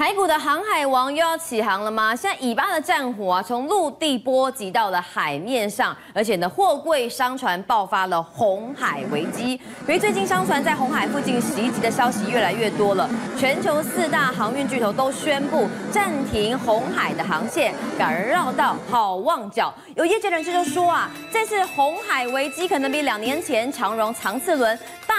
[0.00, 2.14] 台股的航海王又要起航了吗？
[2.14, 9.54] 现在以巴的战火啊，从陆地波及到了海面上，而且呢，货柜商船爆发了红海危机。
[9.54, 19.74] 因为最近商船在红海附近袭击的消息越来越多了，全球四大航运巨头都宣布暂停红海的航线，改而绕道好望角。
[19.96, 24.78] 有业界人士就说啊，这次红海危机可能比两年前长荣长赐轮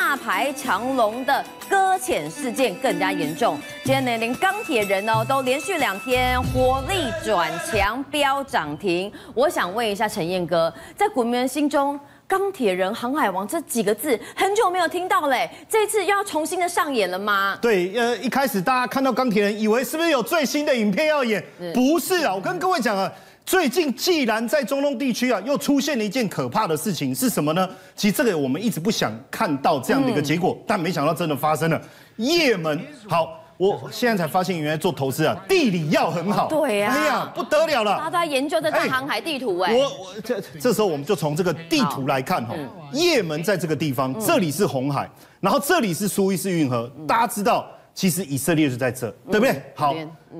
[0.10, 3.60] 大排长龙的搁浅事件更加严重。
[3.84, 9.12] 今天呢，连钢铁人哦都连续两天火力转强，飙涨停。
[9.36, 17.56] 我想问一下陈燕哥，在股民心中，钢铁人、航海王这几个字很久没有听到嘞，这次又要重新的上演了吗？
[17.62, 21.46] 对，呃，一开始大家看到钢铁人，以为是不是有最新的影片要演？
[21.72, 23.12] 不是啊，我跟各位讲啊，
[23.50, 27.68] 最近既然在中东地区啊，又出现了一件可怕的事情，是什么呢？
[27.96, 31.82] 其实这个我们一直不想看到这样的一个结果，嗯、但没想到真的发生了。
[32.16, 33.40] 也门好。
[33.58, 36.48] 我现在才发现，原来做投资啊，地理要很好。
[36.48, 37.98] 对呀，哎呀，不得了了。
[37.98, 39.74] 大家研究这张航海地图哎。
[39.74, 42.54] 我我这这时候我们就从这个地图来看哈，
[42.94, 45.10] 也门在这个地方，这里是红海，
[45.40, 46.88] 然后这里是苏伊士运河。
[47.08, 47.66] 大家知道，
[47.96, 49.62] 其实以色列是在这，对不对？
[49.74, 49.96] 好，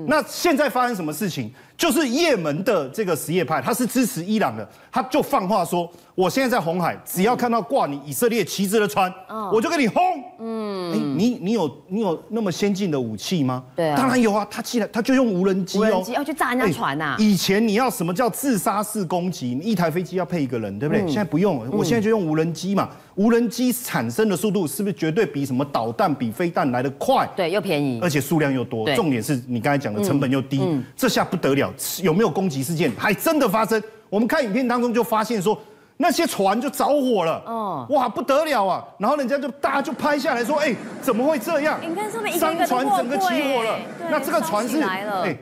[0.06, 1.50] 那现在发生什么事情？
[1.76, 9.10] 就是也门的这个什叶派，他是支持伊朗的，他就放话说，我现在在红海，只要看到挂你以色列旗帜的船，
[9.50, 10.02] 我就给你轰。
[10.40, 13.64] 嗯，你你有你有那么先进的武器吗？
[13.74, 17.16] 对啊，当然有啊，他既然他就用无人机哦，无人机要去炸人家船呐。
[17.18, 19.54] 以前你要什么叫自杀式攻击？
[19.54, 21.06] 你一台飞机要配一个人，对不对？
[21.06, 22.90] 现在不用，我现在就用无人机嘛。
[23.14, 27.28] 无人机产生的速度是不是绝对比什么导弹、比飞弹来得快？
[27.36, 28.86] 对，又便宜，而且数量又多。
[28.94, 30.60] 重点是你刚才讲的成本又低，
[30.94, 31.72] 这下不得了。
[32.02, 32.92] 有没有攻击事件？
[32.98, 33.82] 还真的发生。
[34.10, 35.58] 我们看影片当中就发现说，
[35.96, 37.42] 那些船就着火了。
[37.46, 38.84] 哦，哇，不得了啊！
[38.98, 41.82] 然后人家就大家就拍下来说，哎，怎么会这样？
[41.84, 43.78] 影片上面商船整个起火了。
[44.10, 45.36] 那这个船是哎，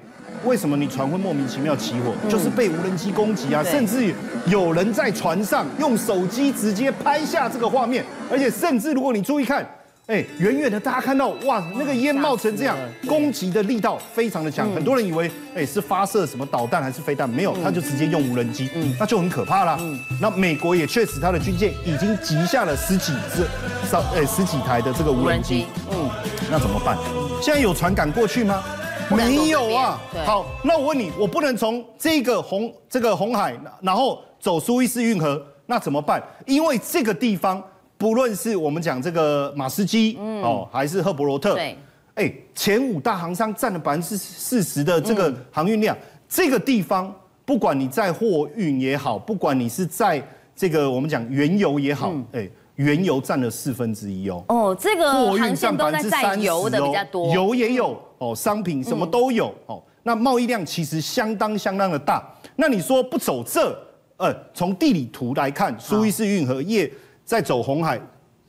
[0.44, 2.12] 为什么你船会莫名其妙起火？
[2.28, 3.64] 就是被无人机攻击啊！
[3.64, 4.14] 甚至
[4.46, 9.66] 有人在船上用手机直接拍下这个画面，而且甚至如果你注意看。
[10.08, 12.74] 哎，远远的大家看到哇，那个烟冒成这样，
[13.06, 14.72] 攻击的力道非常的强。
[14.72, 19.78] 很多人以为哎是发射什么导弹还是飞弹，没有，他就直接用无人机，那就很可怕啦。
[20.18, 23.46] 那美国也确实，他的军舰已经集下了十几只、
[23.86, 25.66] 少哎十几台的这个无人机。
[25.92, 26.08] 嗯，
[26.50, 26.96] 那怎么办？
[27.42, 28.64] 现在有船敢过去吗？
[29.10, 30.00] 没有啊。
[30.24, 36.22] 好，那我问你，我不能从这个红这个红海，然后走苏伊士运河，那怎么办？
[36.46, 37.62] 因为这个地方。
[37.98, 41.76] 不论是我们讲这个马斯基，嗯，哦，还是赫伯罗特，对，
[42.14, 45.98] 哎，前五大航商占了百分之四十的这个航运量，
[46.28, 47.12] 这个地方
[47.44, 50.22] 不管你在货运也好，不管你是在
[50.54, 63.76] 这个我们讲原油也好，哎，原油占了四分之一哦，哦，这个货运占百分之三十，油的比较多，油也有哦，商品什么都有哦，那贸易量其实相当相当的大，那你说不走这，
[64.18, 66.88] 呃，从地理图来看，苏伊士运河业。
[67.28, 68.00] 在走红海，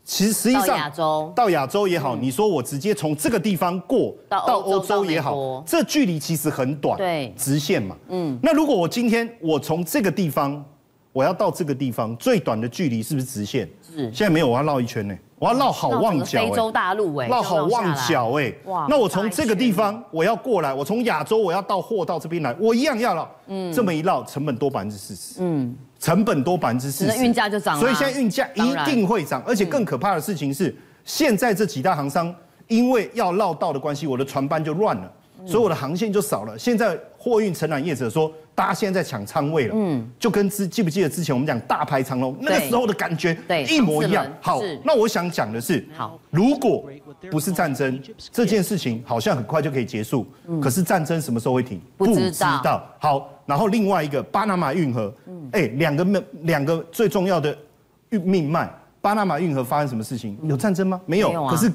[0.05, 7.97] 其实实际上到亚洲到亚洲也好，你说我直接从这个地方过到欧洲也好，这距离其实很短，对，直线嘛。
[8.07, 10.63] 嗯，那如果我今天我从这个地方
[11.11, 13.69] 我要到这个地方，最短的距离是不是直线？
[13.85, 14.03] 是。
[14.13, 18.53] 现在没有，我要绕一圈呢，我要绕好望角，非洲大陆哎，绕好望角哎。
[18.63, 23.29] 哇，那我从这个地方我要过来，我从亚洲我要到货到这边来，我一样要绕。
[23.47, 25.43] 嗯，这么一绕，成本多百分之四十。
[25.43, 25.75] 嗯。
[25.99, 27.81] 成本多百分之四十，运价就涨了。
[27.81, 30.73] 所以现在运价一定会涨，而且更可怕的事情是，
[31.03, 32.33] 现在这几大航商
[32.67, 35.11] 因为要绕道的关系，我的船班就乱了，
[35.49, 36.57] 所以我的航线就少了。
[36.57, 44.25] 现在货运承揽业者说，大家现在在抢仓位了，嗯，就跟之记不记得之前我们讲大排长龙那个时候的感觉，对，一模一样。
[44.39, 46.89] 好，那我想讲的是，好，如果
[47.31, 48.01] 不是战争，
[48.31, 50.25] 这件事情好像很快就可以结束，
[50.61, 51.81] 可是战争什么时候会停？
[51.97, 52.31] 不知
[52.63, 52.83] 道。
[52.99, 53.29] 好。
[53.49, 55.11] 然后另外一个巴拿马运河，
[55.53, 57.57] 哎，两个命两个最重要的
[58.09, 58.71] 运命脉，
[59.01, 60.37] 巴拿马运河发生什么事情？
[60.43, 61.01] 有战争吗？
[61.07, 61.47] 没有。
[61.47, 61.71] 可是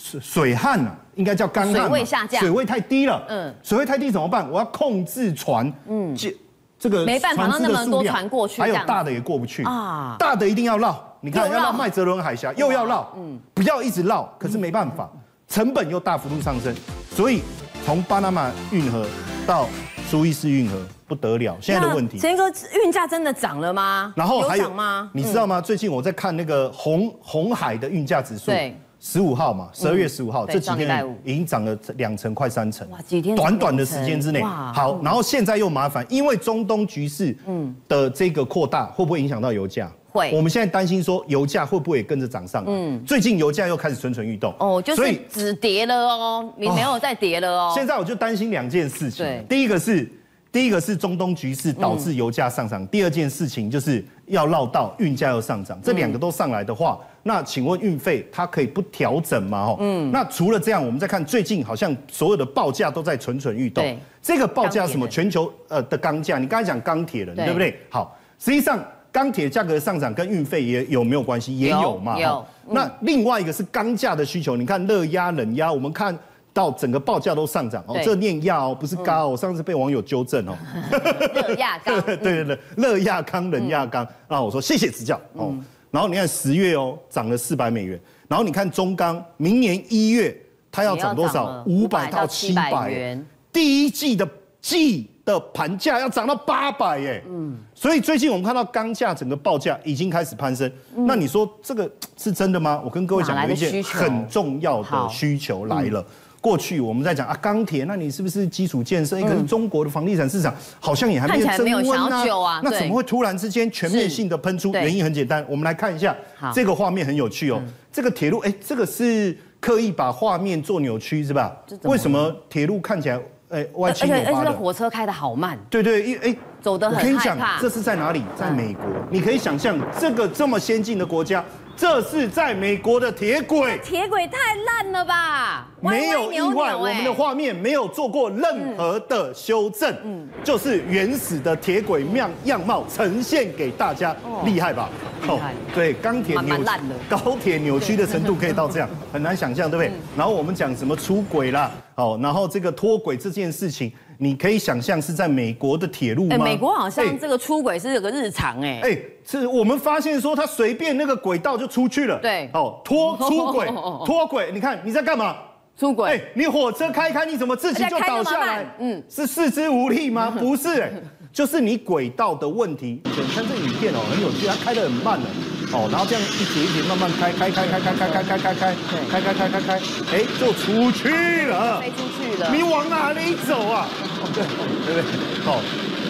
[0.00, 1.74] 水水旱啊，应该叫干旱。
[1.74, 3.20] 水位下降，水位太低了。
[3.28, 4.48] 嗯，水位太低怎么办？
[4.48, 6.34] 我要控制船，嗯，这
[6.78, 11.04] 这个没办法让那么多船过去，还有大的也过不去啊，大的一定要绕。
[11.20, 14.32] 你看要绕麦哲伦海峡，又要绕，嗯，不要一直绕。
[14.38, 15.10] 可是没办法，
[15.48, 16.72] 成本又大幅度上升，
[17.10, 17.42] 所以
[17.84, 19.04] 从巴拿马运河
[19.44, 19.68] 到
[20.08, 20.78] 苏伊士运河。
[21.08, 22.18] 不得了，现在的问题。
[22.18, 22.52] 陈哥，
[22.84, 24.12] 运价真的涨了吗？
[24.14, 25.08] 然后还有吗？
[25.14, 25.58] 你知道吗？
[25.58, 32.88] 最近我在看那个红红海的运价指数，对，十五号嘛，十二月十五号，这几天已经涨了两成，快三成。
[32.90, 33.36] 哇，几天？
[33.36, 34.42] 短短的时间之内。
[34.42, 39.90] 好，然后现在又麻烦，因为中东局势，嗯，的这个扩大，会不会影响到油价？
[40.10, 40.32] 会。
[40.34, 42.64] 我们现在担心说油价会不会也跟着涨上？
[42.66, 44.52] 嗯，最近油价又开始蠢蠢欲动。
[44.58, 47.72] 哦，就是止跌了哦，你没有再跌了哦。
[47.74, 49.24] 现在我就担心两件事情。
[49.24, 50.10] 对，第一个是。
[50.50, 56.98] 第一个是中东局势导致油价上涨，第二件事情就是要绕道运价又上涨，这两个都上来的话，
[57.28, 59.58] 那请问运费它可以不调整吗？
[59.58, 63.84] 哦，嗯，那除了这样，我们再看最近好像所有的报价都在蠢蠢欲动。
[63.84, 65.06] 对，这个报价什么？
[65.06, 67.78] 全球呃的钢价，你刚才讲钢铁人对不对？
[67.90, 68.82] 好，实际上
[69.12, 71.58] 钢铁价格上涨跟运费也有没有关系？
[71.58, 72.18] 也有嘛。
[72.18, 72.42] 有。
[72.70, 76.18] 那另外一个是钢价的需求，你看热压、冷压，我们看。
[76.50, 80.56] 到整个报价都上涨哦，这念压哦，不是高哦，我上次被网友纠正哦。
[81.32, 85.54] 热压钢， 对对对，热压钢、冷压钢啊，我说谢谢指教哦。
[85.90, 87.98] 然后你看十月哦，涨了四百美元。
[88.28, 90.36] 然后你看中钢，明年一月
[90.70, 91.64] 它要涨多少？
[91.66, 93.26] 五百到七百元。
[93.52, 94.28] 第一季的
[94.60, 97.24] 季的盘价要涨到八百耶。
[97.28, 97.56] 嗯。
[97.74, 100.70] 所以最近我们看到钢价整个报价已经开始攀升。
[100.94, 102.82] 那你说这个是真的吗？
[102.84, 106.04] 我跟各位讲，有一件很重要的需求来了。
[106.40, 109.20] 过去我们在讲啊钢铁，那你是不是基础建设？
[109.22, 114.72] 可是中国的房地产市场好像也还没有升温啊，那怎么会突然之间全面性的喷出？
[114.72, 116.16] 原因很简单，我们来看一下
[116.54, 117.60] 这个画面很有趣哦。
[117.92, 121.56] 这个铁路，哎，这个是刻意把画面做扭曲是吧？
[121.82, 124.36] 为什么铁路看起来哎歪七扭八的？
[124.36, 125.58] 而且火车开的好慢。
[125.68, 127.60] 对对，因为哎，走得很害怕。
[127.60, 128.22] 这是在哪里？
[128.36, 128.84] 在美国。
[129.10, 131.44] 你可以想象这个这么先进的国家。
[131.76, 135.68] 这是在美国的铁轨，铁轨太烂了吧？
[135.80, 144.12] 没有意外，我们的画面没有做过任何的修正，嗯，就是原始的铁轨样样貌呈现给大家，
[144.44, 144.88] 厉害吧？
[145.22, 146.64] 厉害，对，钢铁扭曲，
[147.08, 149.92] 高铁扭曲的程度可以到这样，很难想象，对不对？
[150.16, 153.92] 然后我们讲什么出轨啦，哦，然后这个脱轨这件事情。
[154.20, 156.44] 你可以想象是在美国的铁路吗？
[156.44, 158.80] 美国好像这个出轨是有个日常哎。
[158.82, 162.18] 哎，是我们发现说他随便那个轨道就出去了。
[162.18, 163.66] 对，哦，脱 出轨，
[164.04, 165.36] 脱轨，你看你在干嘛？
[165.78, 166.10] 出轨。
[166.10, 168.66] 哎，你火车开开，你怎么自己就倒下来？
[168.80, 170.30] 嗯，是四肢无力吗？
[170.36, 170.90] 不是，哎，
[171.32, 173.00] 就是你轨道的问题。
[173.04, 175.26] 你看这影片哦，很有趣，它开得很慢了。
[175.70, 178.74] 哦，然后这样一节一节慢慢开，开开开开开开开开开，
[179.10, 179.74] 开开开开开，
[180.12, 181.08] 哎，就出去
[181.46, 182.50] 了，飞出去了。
[182.54, 183.86] 你往哪里走啊？
[184.32, 184.44] 对
[184.86, 185.60] 对对，好，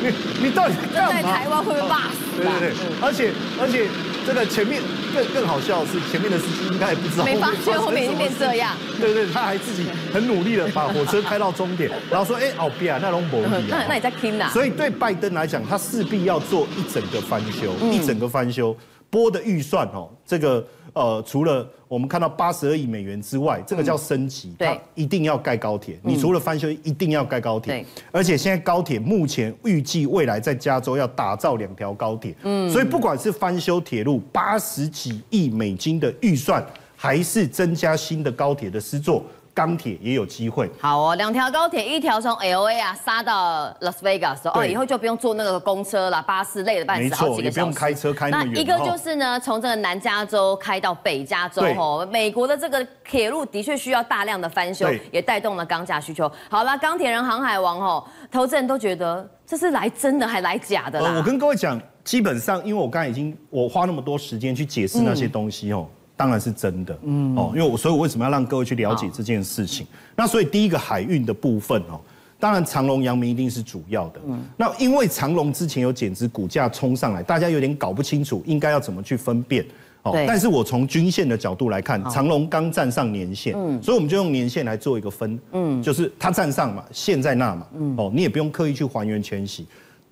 [0.01, 1.13] 你你到底干嘛？
[1.13, 2.19] 在台湾会被骂死。
[2.37, 3.89] 对对对，而且而且
[4.25, 4.81] 这个前面
[5.13, 8.77] 更更好笑的是，前面的司机应该也不知道，没发现后面已经变这样。
[9.01, 13.59] 对对，他还自己很努力的把火车开到终点，然后说，哎，好别啊，那龙博那
[13.89, 14.49] 那你在听啊？
[14.53, 18.77] 所以对拜登来讲，他势必要做一整个翻修，一整个翻修。
[19.11, 25.99] 拨的预算哦，这个呃，除了我们看到八十二亿美元之外，这个叫升级，它，一定要盖高铁。
[26.03, 27.73] 你除了翻修，一定要盖高铁。
[27.73, 36.65] 对，而且现在高铁目前预计未来在加州要打造两条高铁，嗯，所以不管是翻修铁路八十几亿美金的预算，
[36.97, 39.25] 还是增加新的高铁的施作。
[39.59, 40.71] 钢铁也有机会。
[40.81, 47.45] 好哦，两条高铁，一条从 LA 啊杀到 Las Vegas 哦，以后就不用坐那个公车了，巴士累了半死，好几个小时。
[47.47, 48.53] 也不用开车开那么远。
[48.55, 56.31] 那一个就是呢，从这个南加州开到北加州哦，美国的这个铁路的确需要大量的翻修，也带动了钢价需求。
[56.49, 61.15] 好了，钢铁人航海王哦，投资人都觉得这是来真的还来假的啦。
[61.17, 65.89] 我跟各位讲，基本上因为我刚才已经我花那么多时间去解释那些东西哦。
[66.19, 67.37] 当然是真的，嗯。
[67.37, 69.87] 哦，因为我所以，我为什么要让各位去了解这件事情？
[70.17, 72.01] 那所以第一个海运的部分哦，
[72.41, 74.21] 当然长隆、阳明一定是主要的。
[74.27, 79.65] 嗯，那因为长隆之前有减资，股价冲上来，大家有点搞不清楚应该要怎么去分辨。
[80.03, 89.67] 哦，但是我从均线的角度来看，长隆刚站上年线，嗯，所以我们就用年线来做一个分，嗯，就是它站上嘛，线在那嘛，嗯，哦，你也不用刻意去还原全息，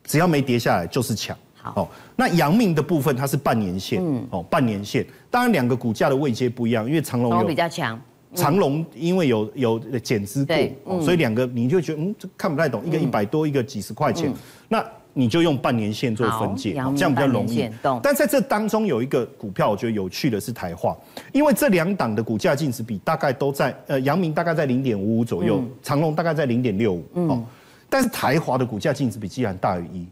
[0.05, 1.37] 只要没跌下来就是强。
[1.75, 8.01] 哦，那阳明的部分它是半年线，嗯，哦，半年线，当然两个股价的位阶不一样，因为长隆有比较强，
[8.35, 10.45] 长隆因为有有减资
[10.85, 14.33] 过，所以两个你就觉得嗯，这看不太懂，一个一百多，一个几十块钱，
[14.69, 17.71] 那你就用半年线做分界，这样比较容易。
[18.03, 20.95] 但在这当中有一个股票，我觉得有趣的是台化，
[21.33, 27.43] 因为这两档的股价净值比大概都在呃，阳明大概在零点五五左右，长隆大概在零点六五，哦，
[27.89, 30.07] 但是台华的股价净值比既然大于一。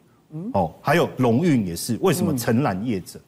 [0.53, 3.19] 哦，还有龙运也是，为什么承揽业者？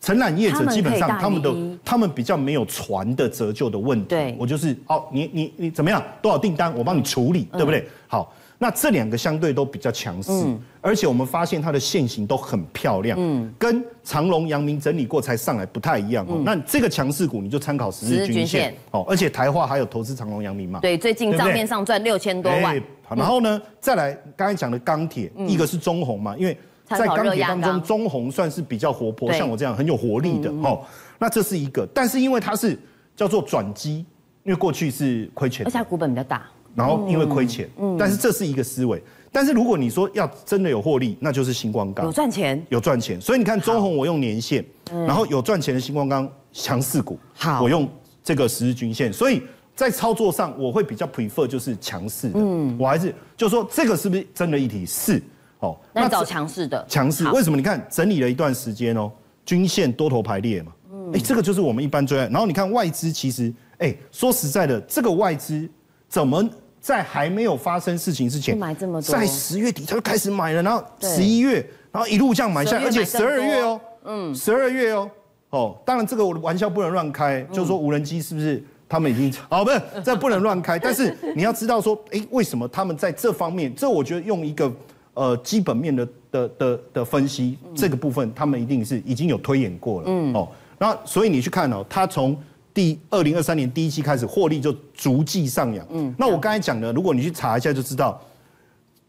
[0.00, 4.04] 承揽业者基本上他们的他们比较没有船的折旧的问题。
[4.06, 6.02] 对，我就是哦，你你你怎么样？
[6.20, 7.88] 多少订单我帮你处理，对不对？
[8.06, 8.30] 好，
[8.64, 10.32] 那这两个相对都比较强势，
[10.80, 16.40] 而且我们发现它的线型都很漂亮，嗯，跟长隆、阳明整理过才上来不太一样哦。
[16.42, 20.80] 那这个强势股你就参考十日均线哦，而且台化还有投资长隆、阳明嘛？
[20.80, 22.82] 对，最近账面上赚六千多万。
[23.10, 30.80] 然后呢，再来刚才讲的钢铁，一个是中红嘛，因为在钢铁当中，中红算是比较活泼，像我这样很有活力的哦。
[31.18, 32.78] 那这是一个，但是因为它是
[33.14, 34.06] 叫做转机，
[34.42, 39.02] 因为过去是亏钱，而且它股本比较大，然后因为亏钱，但是这是一个思维。
[39.30, 43.20] 但是如果你说要真的有获利，那就是星光钢有赚钱，有赚钱。
[43.20, 47.88] 所以你看中红，我用年线，然后有赚钱的星光钢强势股，好，我用
[48.22, 49.12] 这个十日均线。
[49.12, 49.42] 所以
[49.74, 52.34] 在操作上，我会比较 prefer 就是强势的。
[52.38, 54.86] 嗯，我还是就说这个是不是真的议题？
[54.86, 55.20] 是
[55.58, 55.76] 哦。
[55.92, 57.56] 那找强势的，强势为什么？
[57.56, 59.10] 你看整理了一段时间哦，
[59.44, 60.72] 均线多头排列嘛。
[60.92, 62.28] 嗯，哎，这个就是我们一般最爱。
[62.28, 65.68] 然后你看外资，其实哎，说实在的，这个外资
[66.08, 66.48] 怎么？
[66.84, 68.60] 在还没有发生事情之前，
[69.00, 75.10] 在十月底他就开始买了，然后十一月，然后一路这样买下来，而且十二月哦，嗯，十二月哦，
[75.48, 83.74] 哦，当然这个玩笑不能乱开，就是说无人机是不是他们已经 哦，不是，这不能乱开，但是你要知道说，哎，为什么他们在这方面？
[83.74, 84.70] 这我觉得用一个
[85.14, 92.38] 呃基本面的的的的分析，这个部分他们一定是已经有推演过了，嗯，哦，那所以你去看哦，他从。
[92.74, 95.86] 第二零二三年第一期开始获利就逐季上扬。
[95.90, 98.20] 嗯，那我刚才讲的，如果你去查一下就知道，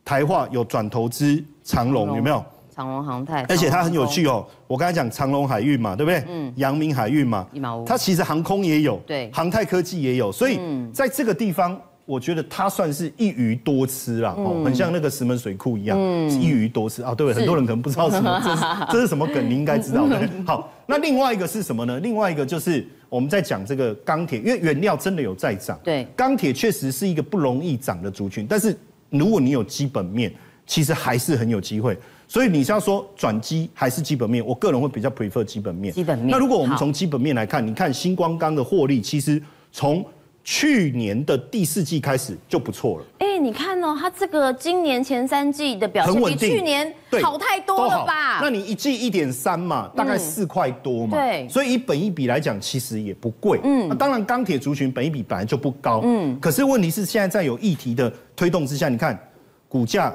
[0.06, 2.46] 台化有转投资长隆有没有？
[2.74, 4.46] 长隆航太，而且它很有趣哦。
[4.68, 6.24] 我刚才讲长隆海运嘛，对不对？
[6.30, 6.54] 嗯。
[6.58, 7.48] 阳明海运嘛，
[7.86, 10.60] 它其实航空也有，对，航太科技也有，所以
[10.94, 11.82] 在这个地方。
[12.08, 17.16] 我觉得它算是一鱼多吃啦，哦，很像那个石门水库一样，一鱼多吃啊。
[17.16, 20.30] 对，很多人可能不知道什么，这是这是什么梗，你应该知道的。
[20.46, 22.00] 好，那另外一个是什么呢？
[22.02, 25.80] 另外一个就是我们在讲这个钢铁，因为原料真的有在涨。
[25.82, 28.76] 对，钢铁确实是一个不容易涨的族群，但是
[29.10, 30.30] 如果你有基本面，
[30.68, 31.98] 其实还是很有机会。
[32.28, 34.46] 所以你是要说转机还是基本面？
[34.46, 35.94] 我个人会比较 prefer 基本面。
[35.94, 36.28] 基本面。
[36.30, 39.42] 那如果我们从基本面来看，你看新光钢的获利，其实
[39.72, 40.06] 从
[40.48, 43.06] 去年的第四季开始就不错了。
[43.18, 48.42] 哎，你看哦，它这个今年前三季的表现比去年好太多了吧？
[48.44, 51.18] 那你一季一点三嘛，大概四块多嘛。
[51.18, 51.50] 对。
[51.50, 53.60] 所以以本一比来讲，其实也不贵。
[53.64, 53.90] 嗯。
[53.90, 56.02] 那当然，钢铁族群本一比本来就不高。
[56.04, 56.40] 嗯。
[56.40, 59.20] 可是问题是，现在在有议题的推动之下，你看
[59.68, 60.14] 股价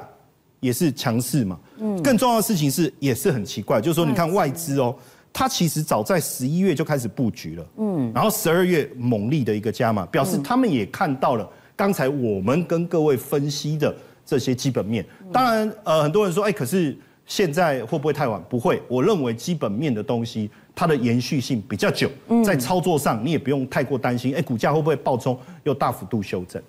[0.61, 1.59] 也是强势嘛。
[1.79, 2.01] 嗯。
[2.01, 4.95] 更重要的事情是，也是很奇怪，就是说，你看外资哦。
[5.33, 13.95] 它其实早在十一月就开始布局了，嗯，然后十二月猛力的一个加码，表示他们也看到了刚才我们跟各位分析的
[14.25, 15.05] 这些基本面。
[15.31, 16.95] 当然，呃，很多人说，哎，可是
[17.25, 18.43] 现在会不会太晚？
[18.49, 22.11] 不会，我认为基本面的东西它的延续性比较久，
[22.43, 26.61] 在操作上你也不用太过担心，哎，股价会不会暴冲又大幅度修正？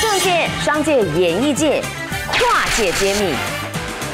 [0.00, 1.82] 政界、商界、演艺界，
[2.30, 3.57] 跨界揭秘。